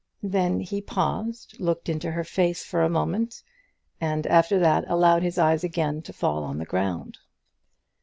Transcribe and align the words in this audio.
Then 0.23 0.61
he 0.61 0.81
paused, 0.81 1.59
looked 1.59 1.87
into 1.87 2.09
her 2.09 2.23
face 2.23 2.65
for 2.65 2.81
a 2.81 2.89
moment, 2.89 3.43
and 3.99 4.25
after 4.25 4.57
that, 4.57 4.83
allowed 4.89 5.21
his 5.21 5.37
eyes 5.37 5.63
again 5.63 6.01
to 6.01 6.11
fall 6.11 6.43
on 6.43 6.57
the 6.57 6.65
ground. 6.65 7.19